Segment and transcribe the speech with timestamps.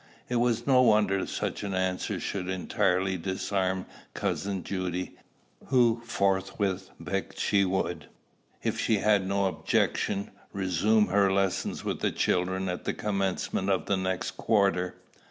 [0.29, 3.85] It was no wonder such an answer should entirely disarm
[4.15, 5.11] cousin Judy,
[5.67, 8.07] who forthwith begged she would,
[8.63, 13.85] if she had no objection, resume her lessons with the children at the commencement of
[13.85, 14.95] the next quarter.